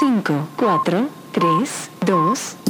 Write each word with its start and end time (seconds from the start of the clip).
5, 0.00 0.48
4, 0.56 1.08
3, 1.32 1.66
2, 2.04 2.63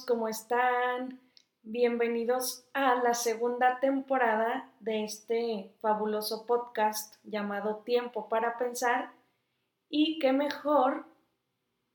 ¿cómo 0.00 0.26
están? 0.26 1.20
Bienvenidos 1.62 2.64
a 2.72 2.94
la 2.94 3.12
segunda 3.12 3.78
temporada 3.78 4.70
de 4.80 5.04
este 5.04 5.70
fabuloso 5.82 6.46
podcast 6.46 7.16
llamado 7.24 7.82
Tiempo 7.84 8.26
para 8.30 8.56
Pensar. 8.56 9.12
Y 9.90 10.18
qué 10.18 10.32
mejor 10.32 11.04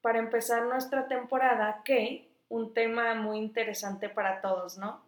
para 0.02 0.20
empezar 0.20 0.68
nuestra 0.68 1.08
temporada 1.08 1.82
que 1.84 2.30
un 2.50 2.76
tema 2.76 3.16
muy 3.16 3.40
interesante 3.40 4.10
para 4.10 4.42
todos, 4.42 4.78
¿no? 4.78 5.02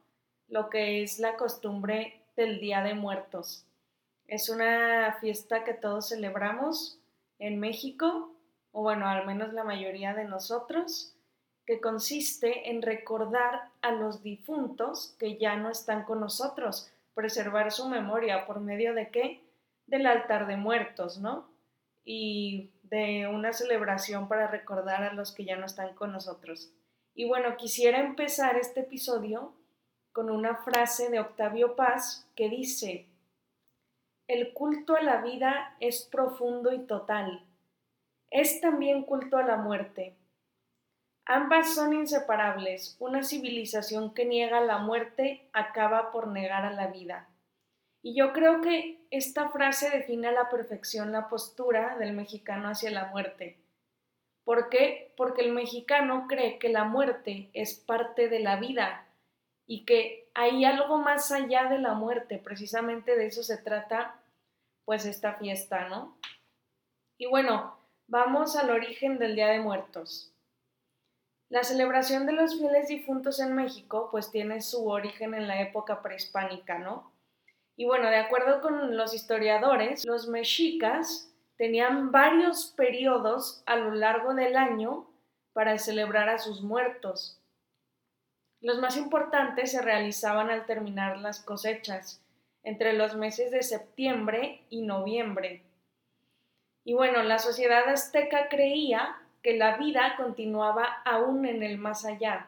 Lo 0.47 0.71
que 0.71 1.03
es 1.03 1.19
la 1.19 1.37
costumbre 1.37 2.23
del 2.35 2.59
Día 2.59 2.81
de 2.81 2.95
Muertos. 2.95 3.67
Es 4.25 4.49
una 4.49 5.15
fiesta 5.21 5.63
que 5.63 5.75
todos 5.75 6.09
celebramos 6.09 6.99
en 7.37 7.59
México, 7.59 8.33
o 8.71 8.81
bueno, 8.81 9.07
al 9.07 9.27
menos 9.27 9.53
la 9.53 9.63
mayoría 9.63 10.15
de 10.15 10.25
nosotros 10.25 11.15
que 11.69 11.79
consiste 11.79 12.71
en 12.71 12.81
recordar 12.81 13.69
a 13.83 13.91
los 13.91 14.23
difuntos 14.23 15.15
que 15.19 15.37
ya 15.37 15.55
no 15.55 15.69
están 15.69 16.03
con 16.03 16.19
nosotros, 16.19 16.91
preservar 17.13 17.71
su 17.71 17.87
memoria 17.87 18.47
por 18.47 18.59
medio 18.59 18.95
de 18.95 19.09
qué? 19.09 19.43
Del 19.85 20.07
altar 20.07 20.47
de 20.47 20.57
muertos, 20.57 21.19
¿no? 21.19 21.47
Y 22.03 22.71
de 22.81 23.27
una 23.27 23.53
celebración 23.53 24.27
para 24.27 24.47
recordar 24.47 25.03
a 25.03 25.13
los 25.13 25.31
que 25.31 25.45
ya 25.45 25.57
no 25.57 25.67
están 25.67 25.93
con 25.93 26.11
nosotros. 26.11 26.71
Y 27.13 27.27
bueno, 27.27 27.55
quisiera 27.55 27.99
empezar 27.99 28.57
este 28.57 28.79
episodio 28.79 29.53
con 30.11 30.31
una 30.31 30.55
frase 30.63 31.11
de 31.11 31.19
Octavio 31.19 31.75
Paz 31.75 32.27
que 32.35 32.49
dice, 32.49 33.05
el 34.27 34.53
culto 34.53 34.95
a 34.95 35.03
la 35.03 35.21
vida 35.21 35.75
es 35.79 36.01
profundo 36.01 36.73
y 36.73 36.79
total. 36.79 37.45
Es 38.31 38.59
también 38.59 39.03
culto 39.03 39.37
a 39.37 39.43
la 39.43 39.57
muerte 39.57 40.15
Ambas 41.31 41.75
son 41.75 41.93
inseparables. 41.93 42.97
Una 42.97 43.23
civilización 43.23 44.15
que 44.15 44.25
niega 44.25 44.61
la 44.61 44.79
muerte 44.79 45.47
acaba 45.53 46.11
por 46.11 46.27
negar 46.27 46.65
a 46.65 46.73
la 46.73 46.87
vida. 46.87 47.29
Y 48.01 48.15
yo 48.15 48.33
creo 48.33 48.61
que 48.61 49.05
esta 49.11 49.49
frase 49.49 49.91
define 49.91 50.29
a 50.29 50.31
la 50.31 50.49
perfección 50.49 51.11
la 51.11 51.29
postura 51.29 51.97
del 51.99 52.13
mexicano 52.13 52.69
hacia 52.69 52.89
la 52.89 53.05
muerte. 53.09 53.59
¿Por 54.43 54.69
qué? 54.69 55.13
Porque 55.15 55.41
el 55.41 55.51
mexicano 55.51 56.25
cree 56.27 56.57
que 56.57 56.69
la 56.69 56.85
muerte 56.85 57.51
es 57.53 57.75
parte 57.75 58.27
de 58.27 58.39
la 58.39 58.55
vida 58.55 59.05
y 59.67 59.85
que 59.85 60.31
hay 60.33 60.65
algo 60.65 60.97
más 60.97 61.31
allá 61.31 61.65
de 61.69 61.77
la 61.77 61.93
muerte. 61.93 62.39
Precisamente 62.39 63.15
de 63.15 63.27
eso 63.27 63.43
se 63.43 63.59
trata 63.59 64.19
pues 64.83 65.05
esta 65.05 65.35
fiesta, 65.35 65.89
¿no? 65.89 66.17
Y 67.19 67.27
bueno, 67.27 67.77
vamos 68.07 68.55
al 68.55 68.71
origen 68.71 69.19
del 69.19 69.35
Día 69.35 69.49
de 69.49 69.59
Muertos. 69.59 70.33
La 71.49 71.63
celebración 71.63 72.27
de 72.27 72.33
los 72.33 72.59
fieles 72.59 72.87
difuntos 72.87 73.39
en 73.39 73.55
México 73.55 74.09
pues 74.11 74.31
tiene 74.31 74.61
su 74.61 74.87
origen 74.87 75.33
en 75.33 75.47
la 75.47 75.59
época 75.61 76.03
prehispánica, 76.03 76.77
¿no? 76.77 77.11
Y 77.75 77.85
bueno, 77.85 78.09
de 78.09 78.17
acuerdo 78.17 78.61
con 78.61 78.95
los 78.95 79.15
historiadores, 79.15 80.05
los 80.05 80.27
mexicas 80.27 81.33
tenían 81.57 82.11
varios 82.11 82.73
periodos 82.77 83.63
a 83.65 83.77
lo 83.77 83.95
largo 83.95 84.35
del 84.35 84.57
año 84.57 85.09
para 85.53 85.77
celebrar 85.79 86.29
a 86.29 86.37
sus 86.37 86.61
muertos. 86.61 87.41
Los 88.61 88.79
más 88.79 88.95
importantes 88.95 89.71
se 89.71 89.81
realizaban 89.81 90.51
al 90.51 90.65
terminar 90.67 91.17
las 91.17 91.41
cosechas, 91.41 92.21
entre 92.63 92.93
los 92.93 93.15
meses 93.15 93.49
de 93.49 93.63
septiembre 93.63 94.65
y 94.69 94.83
noviembre. 94.83 95.63
Y 96.83 96.93
bueno, 96.93 97.23
la 97.23 97.39
sociedad 97.39 97.87
azteca 97.87 98.49
creía 98.49 99.17
que 99.41 99.57
la 99.57 99.77
vida 99.77 100.15
continuaba 100.17 101.01
aún 101.05 101.45
en 101.45 101.63
el 101.63 101.77
más 101.77 102.05
allá. 102.05 102.47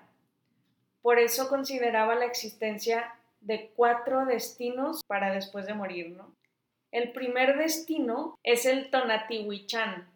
Por 1.01 1.19
eso 1.19 1.49
consideraba 1.49 2.15
la 2.15 2.25
existencia 2.25 3.15
de 3.39 3.71
cuatro 3.75 4.25
destinos 4.25 5.01
para 5.07 5.33
después 5.33 5.65
de 5.65 5.73
morir, 5.73 6.11
¿no? 6.11 6.35
El 6.91 7.11
primer 7.13 7.57
destino 7.57 8.37
es 8.43 8.65
el 8.65 8.89
Tonatihuichan, 8.91 10.11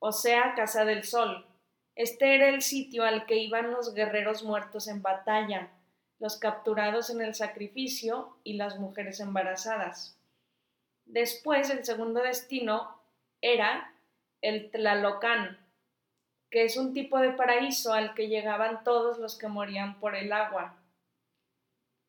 o 0.00 0.12
sea, 0.12 0.54
Casa 0.54 0.84
del 0.84 1.04
Sol. 1.04 1.46
Este 1.94 2.34
era 2.34 2.48
el 2.48 2.62
sitio 2.62 3.04
al 3.04 3.26
que 3.26 3.36
iban 3.36 3.70
los 3.70 3.94
guerreros 3.94 4.42
muertos 4.42 4.88
en 4.88 5.02
batalla, 5.02 5.70
los 6.18 6.36
capturados 6.36 7.10
en 7.10 7.20
el 7.20 7.34
sacrificio 7.34 8.36
y 8.42 8.54
las 8.54 8.78
mujeres 8.78 9.20
embarazadas. 9.20 10.18
Después, 11.06 11.70
el 11.70 11.84
segundo 11.84 12.20
destino 12.20 13.00
era 13.40 13.94
el 14.42 14.70
Tlalocan, 14.70 15.58
que 16.56 16.64
es 16.64 16.78
un 16.78 16.94
tipo 16.94 17.18
de 17.18 17.32
paraíso 17.32 17.92
al 17.92 18.14
que 18.14 18.28
llegaban 18.28 18.82
todos 18.82 19.18
los 19.18 19.36
que 19.36 19.46
morían 19.46 20.00
por 20.00 20.14
el 20.14 20.32
agua. 20.32 20.74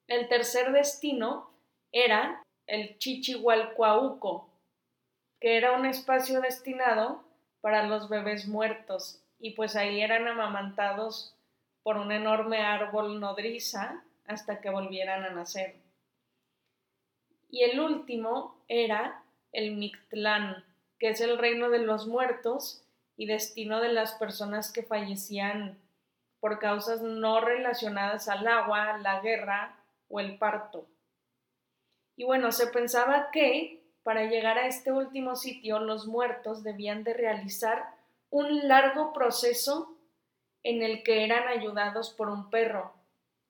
El 0.07 0.29
tercer 0.29 0.71
destino 0.71 1.51
era 1.91 2.41
el 2.65 2.97
Chichihualcuauco, 2.97 4.49
que 5.41 5.57
era 5.57 5.73
un 5.73 5.85
espacio 5.85 6.39
destinado 6.39 7.25
para 7.59 7.87
los 7.87 8.07
bebés 8.07 8.47
muertos, 8.47 9.21
y 9.37 9.51
pues 9.51 9.75
ahí 9.75 9.99
eran 9.99 10.29
amamantados 10.29 11.35
por 11.83 11.97
un 11.97 12.13
enorme 12.13 12.61
árbol 12.61 13.19
nodriza 13.19 14.01
hasta 14.27 14.61
que 14.61 14.69
volvieran 14.69 15.25
a 15.25 15.31
nacer. 15.31 15.75
Y 17.49 17.63
el 17.63 17.81
último 17.81 18.63
era 18.69 19.21
el 19.51 19.75
Mictlán, 19.75 20.63
que 20.99 21.09
es 21.09 21.19
el 21.19 21.37
reino 21.37 21.69
de 21.69 21.79
los 21.79 22.07
muertos, 22.07 22.86
y 23.17 23.25
destino 23.25 23.81
de 23.81 23.91
las 23.91 24.13
personas 24.13 24.71
que 24.71 24.83
fallecían 24.83 25.81
por 26.39 26.59
causas 26.59 27.01
no 27.01 27.41
relacionadas 27.41 28.29
al 28.29 28.47
agua, 28.47 28.97
la 28.99 29.19
guerra 29.21 29.83
o 30.07 30.19
el 30.19 30.37
parto. 30.37 30.87
Y 32.15 32.23
bueno, 32.23 32.51
se 32.51 32.67
pensaba 32.67 33.29
que 33.31 33.83
para 34.03 34.25
llegar 34.25 34.57
a 34.57 34.67
este 34.67 34.91
último 34.91 35.35
sitio 35.35 35.79
los 35.79 36.07
muertos 36.07 36.63
debían 36.63 37.03
de 37.03 37.13
realizar 37.13 37.93
un 38.29 38.67
largo 38.67 39.11
proceso 39.13 39.97
en 40.63 40.81
el 40.81 41.03
que 41.03 41.25
eran 41.25 41.47
ayudados 41.47 42.11
por 42.11 42.29
un 42.29 42.49
perro, 42.49 42.93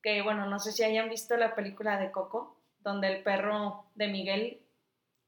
que 0.02 0.22
bueno, 0.22 0.46
no 0.46 0.58
sé 0.58 0.72
si 0.72 0.82
hayan 0.82 1.08
visto 1.08 1.36
la 1.36 1.54
película 1.54 1.98
de 1.98 2.10
Coco, 2.10 2.56
donde 2.80 3.08
el 3.08 3.22
perro 3.22 3.90
de 3.94 4.08
Miguel, 4.08 4.62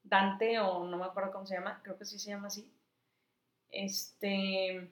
Dante 0.02 0.58
o 0.60 0.84
no 0.84 0.96
me 0.96 1.04
acuerdo 1.04 1.32
cómo 1.32 1.46
se 1.46 1.54
llama, 1.54 1.80
creo 1.82 1.98
que 1.98 2.04
sí 2.04 2.18
se 2.18 2.30
llama 2.30 2.46
así, 2.46 2.72
este, 3.70 4.90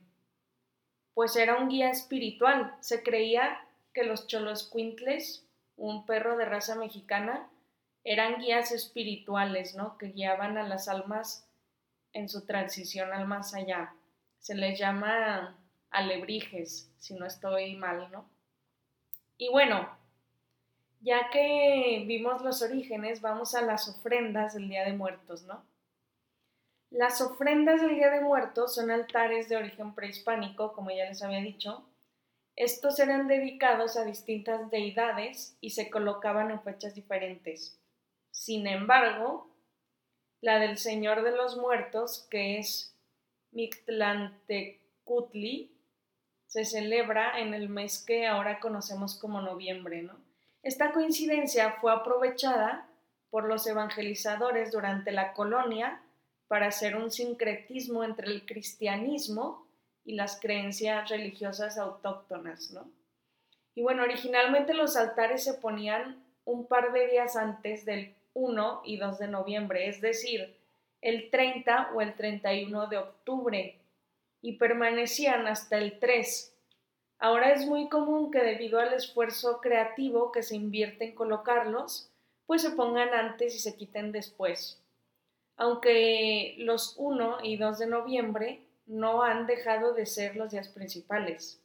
pues 1.15 1.37
era 1.37 1.57
un 1.57 1.69
guía 1.69 1.91
espiritual. 1.91 2.77
Se 2.81 3.03
creía 3.03 3.61
que 3.93 4.05
los 4.05 4.27
choloscuintles, 4.27 5.45
un 5.77 6.07
perro 6.07 6.37
de 6.37 6.45
raza 6.45 6.75
mexicana, 6.75 7.49
eran 8.05 8.41
guías 8.41 8.73
espirituales, 8.73 9.75
¿no? 9.75 9.99
Que 9.99 10.09
guiaban 10.09 10.57
a 10.57 10.63
las 10.63 10.89
almas 10.89 11.47
en 12.13 12.29
su 12.29 12.47
transición 12.47 13.13
al 13.13 13.27
más 13.27 13.55
allá. 13.55 13.95
Se 14.39 14.55
les 14.55 14.79
llama 14.79 15.57
alebrijes, 15.91 16.91
si 16.99 17.15
no 17.15 17.27
estoy 17.27 17.77
mal, 17.77 18.11
¿no? 18.11 18.29
Y 19.37 19.49
bueno, 19.51 19.89
ya 21.01 21.31
que 21.31 22.05
vimos 22.07 22.43
los 22.43 22.63
orígenes, 22.63 23.21
vamos 23.21 23.55
a 23.55 23.63
las 23.63 23.89
ofrendas 23.89 24.55
del 24.55 24.69
Día 24.69 24.85
de 24.85 24.93
Muertos, 24.93 25.43
¿no? 25.45 25.63
Las 26.91 27.21
ofrendas 27.21 27.83
del 27.83 27.97
Día 27.97 28.11
de 28.11 28.23
Muertos 28.23 28.75
son 28.75 28.91
altares 28.91 29.51
de 29.51 29.57
origen 29.57 29.95
prehispánico, 29.95 30.73
como 30.73 30.91
ya 30.91 31.05
les 31.05 31.23
había 31.23 31.41
dicho. 31.41 31.85
Estos 32.57 32.99
eran 32.99 33.29
dedicados 33.29 33.99
a 33.99 34.05
distintas 34.05 34.71
deidades 34.71 35.55
y 35.61 35.69
se 35.71 35.91
colocaban 35.91 36.51
en 36.51 36.63
fechas 36.63 36.95
diferentes. 36.95 37.79
Sin 38.31 38.67
embargo, 38.67 39.51
la 40.41 40.59
del 40.59 40.79
Señor 40.79 41.23
de 41.23 41.33
los 41.33 41.59
Muertos, 41.59 42.27
que 42.31 42.59
es 42.59 42.97
Mictlantecutli, 43.53 45.71
se 46.47 46.65
celebra 46.65 47.39
en 47.39 47.53
el 47.53 47.69
mes 47.69 48.03
que 48.03 48.27
ahora 48.27 48.61
conocemos 48.61 49.19
como 49.19 49.43
noviembre. 49.43 50.01
¿no? 50.03 50.17
Esta 50.63 50.93
coincidencia 50.93 51.73
fue 51.83 51.93
aprovechada 51.93 52.89
por 53.31 53.45
los 53.45 53.67
evangelizadores 53.67 54.73
durante 54.73 55.13
la 55.13 55.35
colonia 55.35 56.03
para 56.49 56.67
hacer 56.67 56.97
un 56.97 57.11
sincretismo 57.11 58.03
entre 58.03 58.29
el 58.29 58.45
cristianismo 58.45 59.67
y 60.05 60.15
las 60.15 60.41
creencias 60.41 61.09
religiosas 61.11 61.79
autóctonas, 61.79 62.71
¿no? 62.73 62.91
Y 63.75 63.83
bueno, 63.83 64.03
originalmente 64.03 64.75
los 64.75 64.97
altares 64.97 65.45
se 65.45 65.55
ponían 65.55 66.25
un 66.45 66.67
par 66.67 66.93
de 66.93 67.09
días 67.09 67.37
antes 67.37 67.85
del 67.85 68.15
1 68.35 68.83
y 68.85 68.97
2 68.97 69.19
de 69.19 69.29
noviembre, 69.29 69.89
es 69.89 70.01
decir, 70.01 70.57
el 71.01 71.31
30 71.31 71.93
o 71.95 72.01
el 72.01 72.15
31 72.15 72.89
de 72.89 72.97
octubre, 72.97 73.79
y 74.41 74.55
permanecían 74.55 75.47
hasta 75.47 75.79
el 75.79 75.99
3. 75.99 76.55
Ahora 77.19 77.53
es 77.53 77.67
muy 77.67 77.89
común 77.89 78.31
que 78.31 78.43
debido 78.43 78.81
al 78.81 78.93
esfuerzo 78.95 79.61
creativo 79.61 80.33
que 80.33 80.43
se 80.43 80.57
invierte 80.57 81.05
en 81.05 81.15
colocarlos, 81.15 82.11
pues 82.47 82.63
se 82.63 82.71
pongan 82.71 83.13
antes 83.13 83.55
y 83.55 83.59
se 83.59 83.77
quiten 83.77 84.11
después. 84.13 84.83
Aunque 85.59 86.55
los 86.59 86.95
1 86.97 87.39
y 87.43 87.57
2 87.57 87.79
de 87.79 87.87
noviembre 87.89 88.63
no 88.87 89.23
han 89.23 89.47
dejado 89.47 89.93
de 89.93 90.07
ser 90.07 90.37
los 90.37 90.53
días 90.53 90.69
principales. 90.69 91.61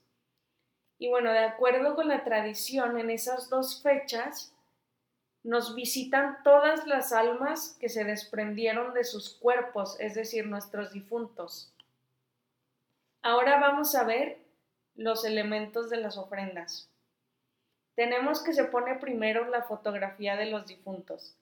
Y 0.97 1.09
bueno, 1.09 1.31
de 1.31 1.39
acuerdo 1.39 1.95
con 1.95 2.07
la 2.07 2.23
tradición, 2.23 2.99
en 2.99 3.11
esas 3.11 3.49
dos 3.49 3.81
fechas 3.81 4.53
nos 5.43 5.75
visitan 5.75 6.41
todas 6.43 6.87
las 6.87 7.11
almas 7.11 7.77
que 7.79 7.87
se 7.87 8.03
desprendieron 8.03 8.93
de 8.93 9.03
sus 9.03 9.35
cuerpos, 9.35 9.99
es 9.99 10.15
decir, 10.15 10.47
nuestros 10.47 10.91
difuntos. 10.91 11.71
Ahora 13.21 13.59
vamos 13.59 13.93
a 13.95 14.03
ver 14.05 14.39
los 14.95 15.23
elementos 15.23 15.89
de 15.89 15.97
las 15.97 16.17
ofrendas. 16.17 16.89
Tenemos 17.95 18.41
que 18.41 18.53
se 18.53 18.65
pone 18.65 18.95
primero 18.95 19.47
la 19.49 19.63
fotografía 19.63 20.35
de 20.35 20.47
los 20.47 20.65
difuntos. 20.65 21.35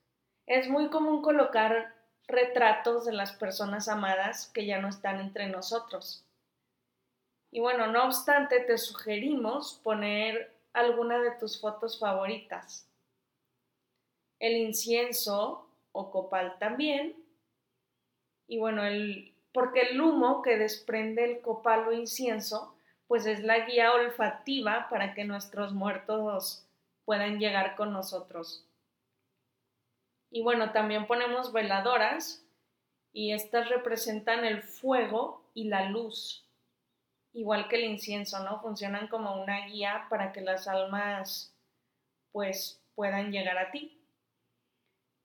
Es 0.47 0.67
muy 0.67 0.89
común 0.89 1.21
colocar 1.21 2.00
retratos 2.27 3.05
de 3.05 3.13
las 3.13 3.31
personas 3.33 3.87
amadas 3.87 4.47
que 4.53 4.65
ya 4.65 4.79
no 4.79 4.87
están 4.87 5.19
entre 5.19 5.47
nosotros. 5.47 6.23
Y 7.51 7.59
bueno, 7.59 7.87
no 7.87 8.05
obstante, 8.05 8.61
te 8.61 8.77
sugerimos 8.77 9.79
poner 9.83 10.55
alguna 10.73 11.19
de 11.19 11.31
tus 11.31 11.59
fotos 11.59 11.99
favoritas. 11.99 12.87
El 14.39 14.55
incienso 14.55 15.67
o 15.91 16.11
copal 16.11 16.57
también. 16.59 17.15
Y 18.47 18.57
bueno, 18.57 18.85
el, 18.85 19.33
porque 19.53 19.81
el 19.81 19.99
humo 19.99 20.41
que 20.41 20.57
desprende 20.57 21.25
el 21.25 21.41
copal 21.41 21.87
o 21.87 21.91
incienso, 21.91 22.73
pues 23.07 23.25
es 23.25 23.43
la 23.43 23.65
guía 23.65 23.91
olfativa 23.93 24.87
para 24.89 25.13
que 25.13 25.25
nuestros 25.25 25.73
muertos 25.73 26.65
puedan 27.03 27.39
llegar 27.39 27.75
con 27.75 27.91
nosotros. 27.91 28.65
Y 30.31 30.41
bueno, 30.41 30.71
también 30.71 31.07
ponemos 31.07 31.51
veladoras 31.51 32.47
y 33.11 33.33
estas 33.33 33.69
representan 33.69 34.45
el 34.45 34.63
fuego 34.63 35.43
y 35.53 35.65
la 35.65 35.89
luz, 35.89 36.49
igual 37.33 37.67
que 37.67 37.75
el 37.75 37.83
incienso, 37.83 38.41
¿no? 38.43 38.61
Funcionan 38.61 39.09
como 39.09 39.43
una 39.43 39.67
guía 39.67 40.07
para 40.09 40.31
que 40.31 40.39
las 40.39 40.69
almas 40.69 41.53
pues 42.31 42.81
puedan 42.95 43.33
llegar 43.33 43.57
a 43.57 43.71
ti. 43.71 44.01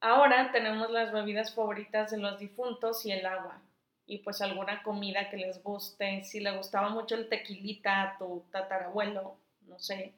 Ahora 0.00 0.50
tenemos 0.50 0.90
las 0.90 1.12
bebidas 1.12 1.54
favoritas 1.54 2.10
de 2.10 2.18
los 2.18 2.40
difuntos 2.40 3.06
y 3.06 3.12
el 3.12 3.24
agua. 3.24 3.62
Y 4.06 4.18
pues 4.18 4.40
alguna 4.40 4.82
comida 4.82 5.30
que 5.30 5.36
les 5.36 5.62
guste. 5.62 6.24
Si 6.24 6.40
le 6.40 6.56
gustaba 6.56 6.90
mucho 6.90 7.14
el 7.14 7.28
tequilita 7.28 8.02
a 8.02 8.18
tu 8.18 8.44
tatarabuelo, 8.50 9.36
no 9.62 9.78
sé, 9.78 10.14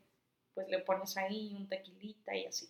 pues 0.54 0.68
le 0.68 0.78
pones 0.80 1.16
ahí 1.16 1.54
un 1.54 1.68
tequilita 1.68 2.34
y 2.34 2.46
así. 2.46 2.68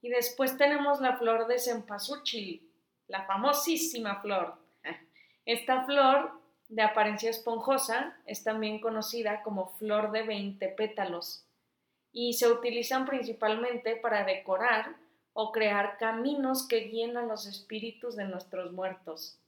Y 0.00 0.08
después 0.08 0.56
tenemos 0.56 1.00
la 1.00 1.16
flor 1.16 1.46
de 1.46 1.58
cempasúchil, 1.58 2.70
la 3.06 3.26
famosísima 3.26 4.20
flor. 4.20 4.54
Esta 5.44 5.84
flor 5.84 6.40
de 6.68 6.82
apariencia 6.82 7.30
esponjosa 7.30 8.16
es 8.26 8.44
también 8.44 8.80
conocida 8.80 9.42
como 9.42 9.76
flor 9.78 10.12
de 10.12 10.22
20 10.22 10.68
pétalos 10.68 11.44
y 12.12 12.34
se 12.34 12.50
utilizan 12.50 13.06
principalmente 13.06 13.96
para 13.96 14.24
decorar 14.24 14.96
o 15.32 15.52
crear 15.52 15.96
caminos 15.98 16.66
que 16.66 16.80
guíen 16.80 17.16
a 17.16 17.22
los 17.22 17.46
espíritus 17.46 18.16
de 18.16 18.24
nuestros 18.24 18.72
muertos. 18.72 19.38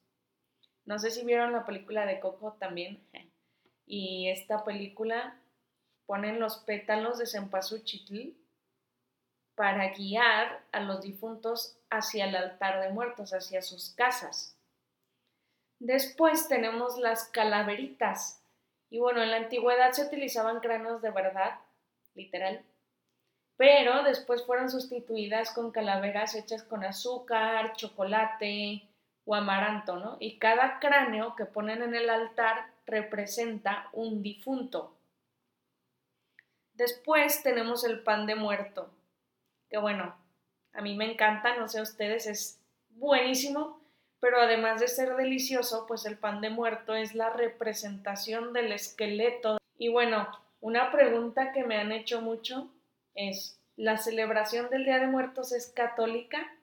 No 0.84 0.98
sé 0.98 1.10
si 1.10 1.24
vieron 1.24 1.52
la 1.52 1.64
película 1.64 2.06
de 2.06 2.20
Coco 2.20 2.56
también. 2.58 3.02
Y 3.84 4.28
esta 4.28 4.64
película 4.64 5.42
ponen 6.06 6.38
los 6.38 6.58
pétalos 6.58 7.18
de 7.18 7.26
cempasúchil 7.26 8.38
para 9.54 9.92
guiar 9.92 10.64
a 10.72 10.80
los 10.80 11.02
difuntos 11.02 11.76
hacia 11.90 12.24
el 12.24 12.36
altar 12.36 12.80
de 12.80 12.90
muertos, 12.90 13.32
hacia 13.32 13.62
sus 13.62 13.90
casas. 13.94 14.56
Después 15.78 16.48
tenemos 16.48 16.98
las 16.98 17.24
calaveritas. 17.24 18.42
Y 18.88 18.98
bueno, 18.98 19.22
en 19.22 19.30
la 19.30 19.38
antigüedad 19.38 19.92
se 19.92 20.06
utilizaban 20.06 20.60
cráneos 20.60 21.02
de 21.02 21.10
verdad, 21.10 21.58
literal, 22.14 22.64
pero 23.56 24.02
después 24.02 24.44
fueron 24.44 24.70
sustituidas 24.70 25.52
con 25.52 25.70
calaveras 25.70 26.34
hechas 26.34 26.62
con 26.62 26.84
azúcar, 26.84 27.74
chocolate 27.76 28.88
o 29.24 29.34
amaranto, 29.34 29.96
¿no? 29.96 30.16
Y 30.20 30.38
cada 30.38 30.78
cráneo 30.78 31.36
que 31.36 31.46
ponen 31.46 31.82
en 31.82 31.94
el 31.94 32.10
altar 32.10 32.72
representa 32.86 33.88
un 33.92 34.22
difunto. 34.22 34.96
Después 36.74 37.42
tenemos 37.42 37.84
el 37.84 38.02
pan 38.02 38.26
de 38.26 38.34
muerto, 38.34 38.90
que 39.72 39.78
bueno, 39.78 40.14
a 40.74 40.82
mí 40.82 40.94
me 40.94 41.10
encanta, 41.10 41.56
no 41.56 41.66
sé 41.66 41.80
ustedes, 41.80 42.26
es 42.26 42.60
buenísimo, 42.90 43.80
pero 44.20 44.38
además 44.38 44.80
de 44.80 44.86
ser 44.86 45.16
delicioso, 45.16 45.86
pues 45.88 46.04
el 46.04 46.18
pan 46.18 46.42
de 46.42 46.50
muerto 46.50 46.94
es 46.94 47.14
la 47.14 47.30
representación 47.30 48.52
del 48.52 48.70
esqueleto. 48.70 49.56
Y 49.78 49.88
bueno, 49.88 50.28
una 50.60 50.92
pregunta 50.92 51.52
que 51.52 51.64
me 51.64 51.78
han 51.78 51.90
hecho 51.90 52.20
mucho 52.20 52.70
es, 53.14 53.58
¿la 53.76 53.96
celebración 53.96 54.68
del 54.68 54.84
Día 54.84 54.98
de 54.98 55.06
Muertos 55.06 55.52
es 55.52 55.68
católica? 55.68 56.54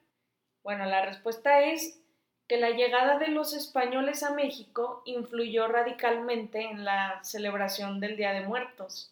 Bueno, 0.61 0.85
la 0.85 1.03
respuesta 1.03 1.61
es 1.61 1.99
que 2.47 2.57
la 2.57 2.69
llegada 2.69 3.17
de 3.17 3.29
los 3.29 3.53
españoles 3.53 4.21
a 4.21 4.35
México 4.35 5.01
influyó 5.05 5.67
radicalmente 5.67 6.61
en 6.61 6.85
la 6.85 7.23
celebración 7.23 7.99
del 7.99 8.17
Día 8.17 8.33
de 8.33 8.41
Muertos. 8.45 9.11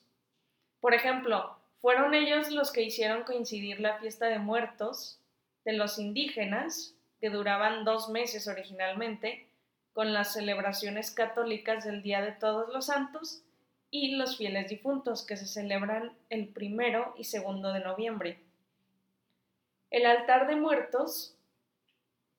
Por 0.82 0.94
ejemplo, 0.94 1.58
fueron 1.80 2.14
ellos 2.14 2.52
los 2.52 2.72
que 2.72 2.84
hicieron 2.84 3.24
coincidir 3.24 3.80
la 3.80 3.98
fiesta 4.00 4.28
de 4.28 4.40
muertos 4.40 5.20
de 5.64 5.74
los 5.74 6.00
indígenas, 6.00 6.96
que 7.20 7.30
duraban 7.30 7.84
dos 7.84 8.10
meses 8.10 8.48
originalmente, 8.48 9.48
con 9.94 10.14
las 10.14 10.34
celebraciones 10.34 11.12
católicas 11.12 11.84
del 11.84 12.04
Día 12.04 12.22
de 12.22 12.32
Todos 12.32 12.72
los 12.74 12.86
Santos 12.86 13.44
y 13.90 14.16
los 14.16 14.38
fieles 14.38 14.70
difuntos, 14.70 15.26
que 15.26 15.38
se 15.38 15.48
celebran 15.48 16.16
el 16.30 16.48
primero 16.50 17.14
y 17.18 17.24
segundo 17.24 17.74
de 17.74 17.80
noviembre. 17.80 18.40
El 19.90 20.06
altar 20.06 20.48
de 20.48 20.56
muertos, 20.56 21.36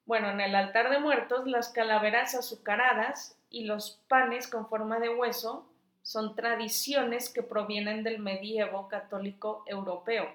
bueno, 0.04 0.30
en 0.30 0.40
el 0.40 0.54
altar 0.54 0.90
de 0.90 1.00
muertos 1.00 1.46
las 1.46 1.68
calaveras 1.70 2.34
azucaradas 2.34 3.36
y 3.50 3.64
los 3.64 4.00
panes 4.08 4.48
con 4.48 4.68
forma 4.68 5.00
de 5.00 5.08
hueso 5.08 5.68
son 6.08 6.34
tradiciones 6.34 7.28
que 7.28 7.42
provienen 7.42 8.02
del 8.02 8.18
medievo 8.18 8.88
católico 8.88 9.62
europeo. 9.66 10.26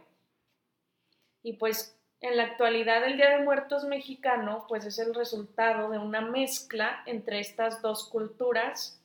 Y 1.42 1.54
pues 1.54 1.98
en 2.22 2.38
la 2.38 2.44
actualidad 2.44 3.04
el 3.04 3.18
Día 3.18 3.32
de 3.32 3.44
Muertos 3.44 3.84
mexicano 3.84 4.68
pues 4.70 4.86
es 4.86 5.00
el 5.00 5.16
resultado 5.16 5.90
de 5.90 5.98
una 5.98 6.22
mezcla 6.22 7.02
entre 7.08 7.40
estas 7.40 7.82
dos 7.82 8.08
culturas 8.08 9.02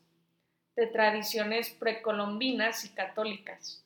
de 0.76 0.86
tradiciones 0.88 1.70
precolombinas 1.70 2.84
y 2.84 2.90
católicas. 2.90 3.82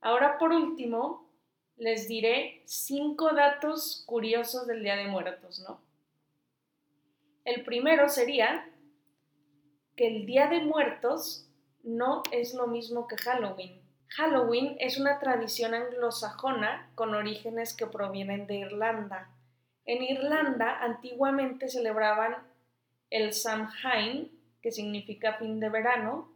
Ahora 0.00 0.38
por 0.38 0.52
último 0.52 1.28
les 1.76 2.08
diré 2.08 2.62
cinco 2.64 3.34
datos 3.34 4.02
curiosos 4.06 4.66
del 4.66 4.82
Día 4.82 4.96
de 4.96 5.08
Muertos, 5.08 5.60
¿no? 5.60 5.78
El 7.44 7.64
primero 7.64 8.08
sería 8.08 8.66
que 9.98 10.06
el 10.06 10.26
Día 10.26 10.46
de 10.46 10.60
Muertos 10.60 11.50
no 11.82 12.22
es 12.30 12.54
lo 12.54 12.68
mismo 12.68 13.08
que 13.08 13.16
Halloween. 13.16 13.82
Halloween 14.10 14.76
es 14.78 14.96
una 14.96 15.18
tradición 15.18 15.74
anglosajona 15.74 16.88
con 16.94 17.16
orígenes 17.16 17.74
que 17.74 17.88
provienen 17.88 18.46
de 18.46 18.58
Irlanda. 18.58 19.28
En 19.84 20.04
Irlanda 20.04 20.78
antiguamente 20.80 21.68
celebraban 21.68 22.36
el 23.10 23.32
Samhain, 23.32 24.30
que 24.62 24.70
significa 24.70 25.34
fin 25.34 25.58
de 25.58 25.68
verano, 25.68 26.30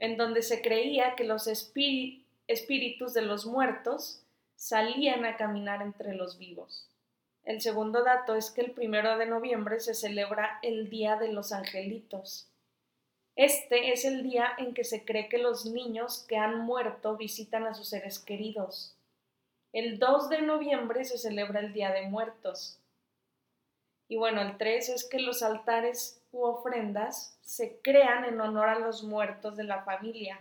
en 0.00 0.16
donde 0.16 0.42
se 0.42 0.60
creía 0.60 1.14
que 1.14 1.22
los 1.22 1.46
espíritus 1.46 3.14
de 3.14 3.22
los 3.22 3.46
muertos 3.46 4.26
salían 4.56 5.24
a 5.24 5.36
caminar 5.36 5.82
entre 5.82 6.16
los 6.16 6.36
vivos. 6.36 6.90
El 7.44 7.60
segundo 7.60 8.02
dato 8.02 8.34
es 8.34 8.50
que 8.50 8.62
el 8.62 8.72
primero 8.72 9.16
de 9.18 9.26
noviembre 9.26 9.78
se 9.78 9.94
celebra 9.94 10.58
el 10.62 10.90
Día 10.90 11.14
de 11.14 11.32
los 11.32 11.52
Angelitos. 11.52 12.50
Este 13.36 13.92
es 13.92 14.04
el 14.04 14.22
día 14.22 14.52
en 14.58 14.74
que 14.74 14.84
se 14.84 15.04
cree 15.04 15.28
que 15.28 15.38
los 15.38 15.66
niños 15.66 16.24
que 16.28 16.36
han 16.36 16.60
muerto 16.60 17.16
visitan 17.16 17.66
a 17.66 17.74
sus 17.74 17.88
seres 17.88 18.20
queridos. 18.20 18.96
El 19.72 19.98
2 19.98 20.28
de 20.28 20.42
noviembre 20.42 21.04
se 21.04 21.18
celebra 21.18 21.58
el 21.58 21.72
Día 21.72 21.90
de 21.90 22.02
Muertos. 22.02 22.80
Y 24.06 24.16
bueno, 24.16 24.40
el 24.40 24.56
3 24.56 24.88
es 24.90 25.04
que 25.04 25.18
los 25.18 25.42
altares 25.42 26.22
u 26.30 26.44
ofrendas 26.44 27.36
se 27.42 27.80
crean 27.80 28.24
en 28.24 28.40
honor 28.40 28.68
a 28.68 28.78
los 28.78 29.02
muertos 29.02 29.56
de 29.56 29.64
la 29.64 29.82
familia. 29.82 30.40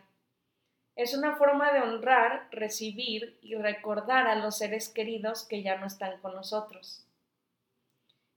Es 0.96 1.18
una 1.18 1.36
forma 1.38 1.74
de 1.74 1.80
honrar, 1.80 2.48
recibir 2.52 3.40
y 3.42 3.56
recordar 3.56 4.28
a 4.28 4.36
los 4.36 4.60
seres 4.60 4.90
queridos 4.90 5.44
que 5.48 5.64
ya 5.64 5.78
no 5.78 5.88
están 5.88 6.20
con 6.20 6.36
nosotros. 6.36 7.04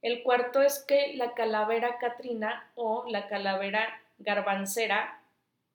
El 0.00 0.22
cuarto 0.22 0.62
es 0.62 0.82
que 0.82 1.14
la 1.14 1.34
calavera 1.34 1.98
Catrina 1.98 2.70
o 2.75 3.04
la 3.08 3.28
calavera 3.28 4.00
garbancera, 4.18 5.23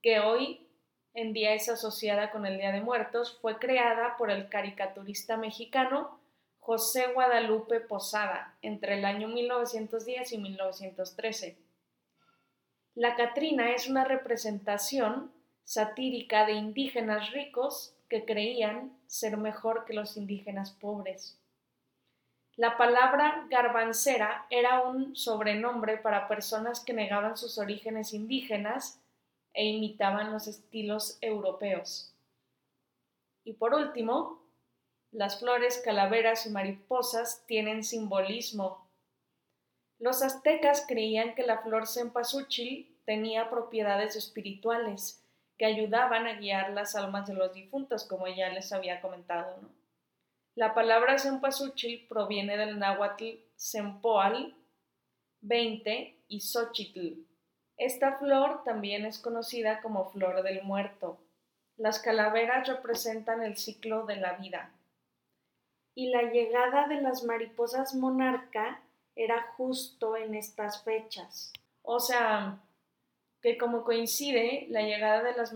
que 0.01 0.19
hoy 0.19 0.67
en 1.13 1.33
día 1.33 1.53
es 1.53 1.67
asociada 1.69 2.31
con 2.31 2.45
el 2.45 2.57
Día 2.57 2.71
de 2.71 2.81
Muertos, 2.81 3.37
fue 3.41 3.59
creada 3.59 4.15
por 4.17 4.31
el 4.31 4.49
caricaturista 4.49 5.37
mexicano 5.37 6.19
José 6.59 7.07
Guadalupe 7.13 7.81
Posada 7.81 8.55
entre 8.61 8.99
el 8.99 9.05
año 9.05 9.27
1910 9.27 10.31
y 10.31 10.37
1913. 10.37 11.57
La 12.95 13.15
Catrina 13.15 13.71
es 13.71 13.87
una 13.87 14.03
representación 14.03 15.31
satírica 15.63 16.45
de 16.45 16.53
indígenas 16.53 17.31
ricos 17.31 17.95
que 18.09 18.25
creían 18.25 18.97
ser 19.07 19.37
mejor 19.37 19.85
que 19.85 19.93
los 19.93 20.17
indígenas 20.17 20.71
pobres. 20.71 21.40
La 22.61 22.77
palabra 22.77 23.47
garbancera 23.49 24.45
era 24.51 24.81
un 24.81 25.15
sobrenombre 25.15 25.97
para 25.97 26.27
personas 26.27 26.79
que 26.79 26.93
negaban 26.93 27.35
sus 27.35 27.57
orígenes 27.57 28.13
indígenas 28.13 29.01
e 29.51 29.65
imitaban 29.65 30.31
los 30.31 30.45
estilos 30.45 31.17
europeos. 31.21 32.13
Y 33.43 33.53
por 33.53 33.73
último, 33.73 34.43
las 35.09 35.39
flores, 35.39 35.81
calaveras 35.83 36.45
y 36.45 36.51
mariposas 36.51 37.43
tienen 37.47 37.83
simbolismo. 37.83 38.87
Los 39.97 40.21
aztecas 40.21 40.85
creían 40.87 41.33
que 41.33 41.41
la 41.41 41.63
flor 41.63 41.87
cempasúchil 41.87 42.95
tenía 43.05 43.49
propiedades 43.49 44.15
espirituales 44.15 45.25
que 45.57 45.65
ayudaban 45.65 46.27
a 46.27 46.33
guiar 46.33 46.69
las 46.73 46.95
almas 46.95 47.25
de 47.25 47.33
los 47.33 47.55
difuntos, 47.55 48.05
como 48.05 48.27
ya 48.27 48.49
les 48.49 48.71
había 48.71 49.01
comentado. 49.01 49.80
La 50.55 50.73
palabra 50.73 51.17
cempasúchil 51.17 52.07
proviene 52.09 52.57
del 52.57 52.77
náhuatl 52.77 53.39
sempoal 53.55 54.53
20 55.41 56.23
y 56.27 56.41
xochitl. 56.41 57.25
Esta 57.77 58.17
flor 58.17 58.63
también 58.65 59.05
es 59.05 59.17
conocida 59.17 59.81
como 59.81 60.09
flor 60.11 60.43
del 60.43 60.61
muerto. 60.63 61.17
Las 61.77 61.99
calaveras 61.99 62.67
representan 62.67 63.41
el 63.43 63.57
ciclo 63.57 64.05
de 64.05 64.17
la 64.17 64.33
vida. 64.33 64.71
Y 65.95 66.09
la 66.09 66.23
llegada 66.23 66.87
de 66.87 67.01
las 67.01 67.23
mariposas 67.23 67.95
monarca 67.95 68.81
era 69.15 69.53
justo 69.57 70.17
en 70.17 70.35
estas 70.35 70.83
fechas. 70.83 71.53
O 71.81 71.99
sea, 71.99 72.59
que 73.41 73.57
como 73.57 73.83
coincide 73.83 74.67
la 74.69 74.81
llegada 74.81 75.23
de 75.23 75.33
las, 75.33 75.53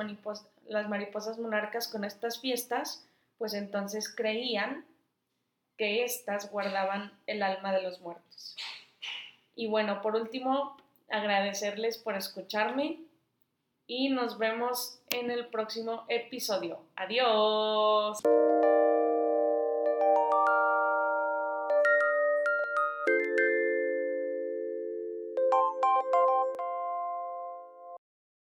las 0.65 0.89
mariposas 0.89 1.37
monarcas 1.37 1.87
con 1.89 2.05
estas 2.05 2.39
fiestas, 2.39 3.05
pues 3.37 3.53
entonces 3.53 4.13
creían 4.13 4.85
que 5.77 6.03
éstas 6.03 6.51
guardaban 6.51 7.11
el 7.27 7.43
alma 7.43 7.73
de 7.73 7.81
los 7.81 7.99
muertos. 8.01 8.55
Y 9.55 9.67
bueno, 9.67 10.01
por 10.01 10.15
último, 10.15 10.77
agradecerles 11.09 11.97
por 11.97 12.15
escucharme 12.15 12.99
y 13.87 14.09
nos 14.09 14.37
vemos 14.37 14.99
en 15.11 15.31
el 15.31 15.47
próximo 15.47 16.05
episodio. 16.09 16.79
Adiós. 16.95 18.19